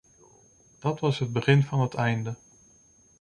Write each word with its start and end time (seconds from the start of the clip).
Dat 0.79 1.03
is 1.03 1.19
het 1.19 1.31
begin 1.33 1.63
van 1.63 1.79
het 1.81 1.93
einde. 1.93 2.35